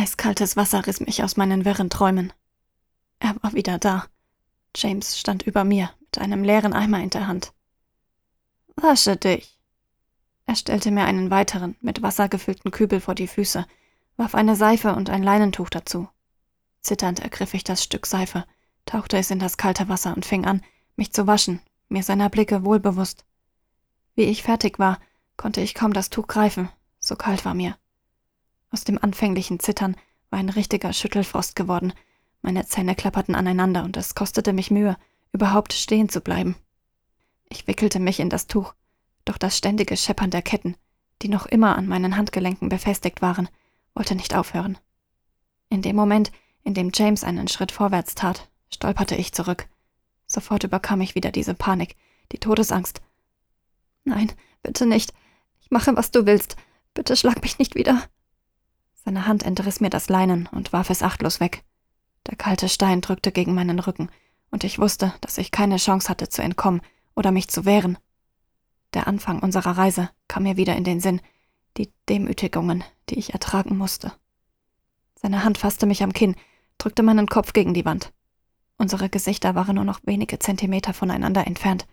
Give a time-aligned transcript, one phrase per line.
[0.00, 2.32] Eiskaltes Wasser riss mich aus meinen wirren Träumen.
[3.18, 4.06] Er war wieder da.
[4.74, 7.52] James stand über mir mit einem leeren Eimer in der Hand.
[8.76, 9.58] Wasche dich.
[10.46, 13.66] Er stellte mir einen weiteren, mit Wasser gefüllten Kübel vor die Füße,
[14.16, 16.08] warf eine Seife und ein Leinentuch dazu.
[16.80, 18.46] Zitternd ergriff ich das Stück Seife,
[18.86, 20.62] tauchte es in das kalte Wasser und fing an,
[20.96, 21.60] mich zu waschen,
[21.90, 23.26] mir seiner Blicke wohlbewusst.
[24.14, 24.98] Wie ich fertig war,
[25.36, 26.70] konnte ich kaum das Tuch greifen,
[27.00, 27.76] so kalt war mir.
[28.70, 29.96] Aus dem anfänglichen Zittern
[30.30, 31.92] war ein richtiger Schüttelfrost geworden,
[32.42, 34.96] meine Zähne klapperten aneinander und es kostete mich Mühe,
[35.32, 36.56] überhaupt stehen zu bleiben.
[37.48, 38.74] Ich wickelte mich in das Tuch,
[39.24, 40.76] doch das ständige Scheppern der Ketten,
[41.22, 43.48] die noch immer an meinen Handgelenken befestigt waren,
[43.94, 44.78] wollte nicht aufhören.
[45.68, 46.32] In dem Moment,
[46.62, 49.68] in dem James einen Schritt vorwärts tat, stolperte ich zurück.
[50.26, 51.96] Sofort überkam ich wieder diese Panik,
[52.32, 53.02] die Todesangst.
[54.04, 54.32] Nein,
[54.62, 55.12] bitte nicht.
[55.60, 56.56] Ich mache, was du willst.
[56.94, 58.02] Bitte schlag mich nicht wieder.
[59.04, 61.64] Seine Hand entriss mir das Leinen und warf es achtlos weg.
[62.26, 64.10] Der kalte Stein drückte gegen meinen Rücken,
[64.50, 66.82] und ich wusste, dass ich keine Chance hatte zu entkommen
[67.14, 67.98] oder mich zu wehren.
[68.94, 71.20] Der Anfang unserer Reise kam mir wieder in den Sinn,
[71.76, 74.12] die Demütigungen, die ich ertragen musste.
[75.14, 76.34] Seine Hand fasste mich am Kinn,
[76.78, 78.12] drückte meinen Kopf gegen die Wand.
[78.76, 81.86] Unsere Gesichter waren nur noch wenige Zentimeter voneinander entfernt.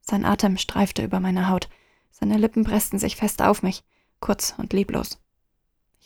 [0.00, 1.68] Sein Atem streifte über meine Haut,
[2.10, 3.84] seine Lippen pressten sich fest auf mich,
[4.18, 5.20] kurz und lieblos.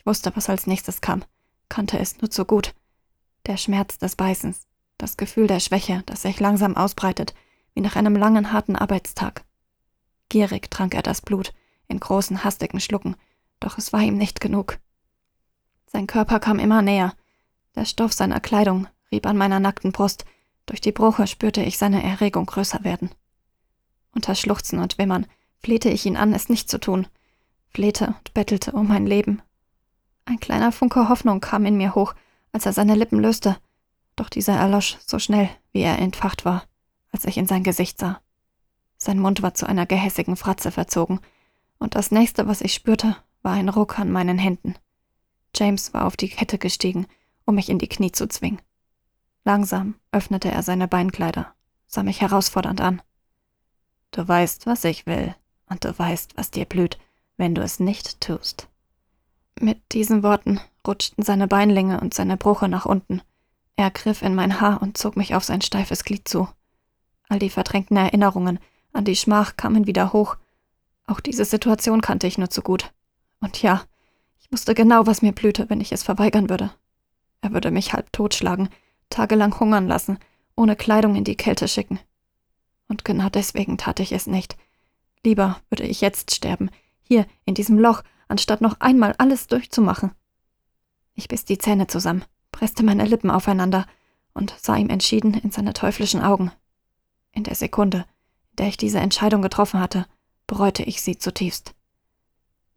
[0.05, 1.25] Wusste, was als nächstes kam,
[1.69, 2.75] kannte es nur zu gut.
[3.47, 4.67] Der Schmerz des Beißens,
[4.99, 7.35] das Gefühl der Schwäche, das sich langsam ausbreitet,
[7.75, 9.45] wie nach einem langen, harten Arbeitstag.
[10.29, 11.53] Gierig trank er das Blut,
[11.89, 13.17] in großen, hastigen Schlucken,
[13.61, 14.79] doch es war ihm nicht genug.
[15.87, 17.15] Sein Körper kam immer näher.
[17.75, 20.25] Der Stoff seiner Kleidung rieb an meiner nackten Brust,
[20.67, 23.11] durch die Brüche spürte ich seine Erregung größer werden.
[24.13, 25.27] Unter Schluchzen und Wimmern
[25.59, 27.07] flehte ich ihn an, es nicht zu tun,
[27.69, 29.43] flehte und bettelte um mein Leben.
[30.27, 32.15] Ein kleiner Funke Hoffnung kam in mir hoch,
[32.53, 33.59] als er seine Lippen löste,
[34.17, 36.65] doch dieser erlosch so schnell, wie er entfacht war,
[37.13, 38.21] als ich in sein Gesicht sah.
[38.97, 41.21] Sein Mund war zu einer gehässigen Fratze verzogen,
[41.79, 44.77] und das nächste, was ich spürte, war ein Ruck an meinen Händen.
[45.55, 47.07] James war auf die Kette gestiegen,
[47.45, 48.63] um mich in die Knie zu zwingen.
[49.45, 51.55] Langsam öffnete er seine Beinkleider,
[51.87, 53.03] sah mich herausfordernd an.
[54.11, 55.35] Du weißt, was ich will,
[55.69, 56.99] und du weißt, was dir blüht,
[57.37, 58.69] wenn du es nicht tust.
[59.61, 63.23] Mit diesen Worten rutschten seine Beinlinge und seine Bruche nach unten.
[63.77, 66.49] Er griff in mein Haar und zog mich auf sein steifes Glied zu.
[67.29, 68.59] All die verdrängten Erinnerungen
[68.93, 70.37] an die Schmach kamen wieder hoch.
[71.07, 72.93] Auch diese Situation kannte ich nur zu gut.
[73.41, 73.83] Und ja,
[74.41, 76.71] ich wusste genau, was mir blühte, wenn ich es verweigern würde.
[77.41, 78.69] Er würde mich halb totschlagen,
[79.11, 80.19] tagelang hungern lassen,
[80.57, 81.99] ohne Kleidung in die Kälte schicken.
[82.89, 84.57] Und genau deswegen tat ich es nicht.
[85.25, 86.71] Lieber würde ich jetzt sterben,
[87.03, 88.03] hier in diesem Loch,
[88.35, 90.11] anstatt noch einmal alles durchzumachen.
[91.15, 93.87] Ich biss die Zähne zusammen, presste meine Lippen aufeinander
[94.33, 96.51] und sah ihm entschieden in seine teuflischen Augen.
[97.31, 97.99] In der Sekunde,
[98.51, 100.07] in der ich diese Entscheidung getroffen hatte,
[100.49, 101.77] bereute ich sie zutiefst.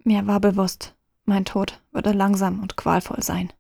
[0.04, 0.94] Mir war bewusst,
[1.26, 3.52] mein Tod würde langsam und qualvoll sein.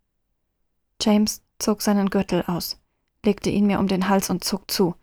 [1.02, 2.80] James zog seinen Gürtel aus,
[3.26, 4.94] legte ihn mir um den Hals und zog zu,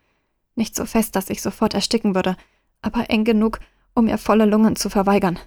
[0.55, 2.37] nicht so fest, dass ich sofort ersticken würde,
[2.83, 3.59] aber eng genug,
[3.95, 5.41] um mir volle Lungen zu verweigern.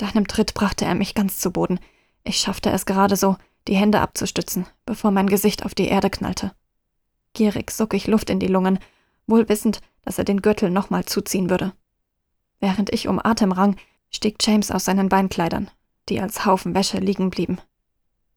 [0.00, 1.78] Mit einem Tritt brachte er mich ganz zu Boden.
[2.24, 3.36] Ich schaffte es gerade so,
[3.68, 6.52] die Hände abzustützen, bevor mein Gesicht auf die Erde knallte.
[7.34, 8.78] Gierig sog ich Luft in die Lungen,
[9.26, 11.74] wohl wissend, dass er den Gürtel nochmal zuziehen würde.
[12.60, 13.76] Während ich um Atem rang,
[14.10, 15.70] stieg James aus seinen Beinkleidern,
[16.08, 17.58] die als Haufen Wäsche liegen blieben.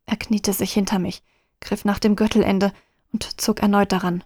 [0.05, 1.23] Er kniete sich hinter mich,
[1.61, 2.73] griff nach dem Gürtelende
[3.13, 4.23] und zog erneut daran.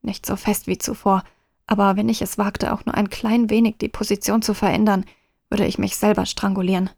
[0.00, 1.22] Nicht so fest wie zuvor,
[1.66, 5.04] aber wenn ich es wagte, auch nur ein klein wenig die Position zu verändern,
[5.52, 6.88] würde ich mich selber strangulieren.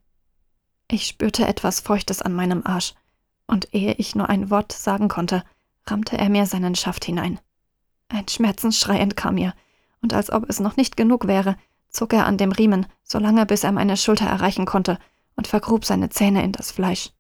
[0.87, 2.95] Ich spürte etwas Feuchtes an meinem Arsch,
[3.49, 5.43] und ehe ich nur ein Wort sagen konnte,
[5.89, 7.41] rammte er mir seinen Schaft hinein.
[8.09, 9.55] Ein Schmerzensschrei entkam mir,
[10.03, 11.57] und als ob es noch nicht genug wäre,
[11.89, 15.01] zog er an dem Riemen, solange bis er meine Schulter erreichen konnte,
[15.35, 17.11] und vergrub seine Zähne in das Fleisch.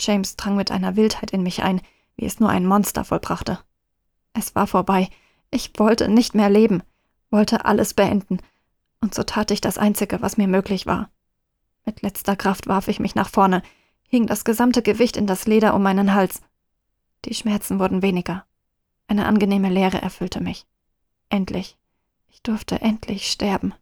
[0.00, 1.80] James drang mit einer Wildheit in mich ein,
[2.14, 3.58] wie es nur ein Monster vollbrachte.
[4.32, 5.08] Es war vorbei.
[5.50, 6.84] Ich wollte nicht mehr leben,
[7.30, 8.38] wollte alles beenden,
[9.02, 11.10] und so tat ich das Einzige, was mir möglich war.
[11.84, 13.62] Mit letzter Kraft warf ich mich nach vorne,
[14.08, 16.40] hing das gesamte Gewicht in das Leder um meinen Hals.
[17.26, 18.46] Die Schmerzen wurden weniger.
[19.08, 20.66] Eine angenehme Leere erfüllte mich.
[21.28, 21.76] Endlich.
[22.28, 23.74] Ich durfte endlich sterben.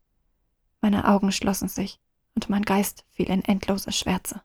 [0.80, 2.00] Meine Augen schlossen sich,
[2.34, 4.40] und mein Geist fiel in endlose Schwärze.